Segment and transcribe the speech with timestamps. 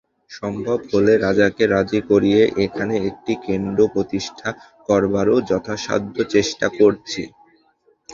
[0.31, 4.49] সম্ভব হলে, রাজাকে রাজী করিয়ে এখানে একটি কেন্দ্র প্রতিষ্ঠা
[4.89, 7.21] করবারও যথাসাধ্য চেষ্টা করছি।